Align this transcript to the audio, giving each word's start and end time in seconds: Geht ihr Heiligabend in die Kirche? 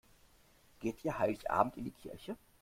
Geht 0.79 1.05
ihr 1.05 1.19
Heiligabend 1.19 1.77
in 1.77 1.83
die 1.83 1.91
Kirche? 1.91 2.35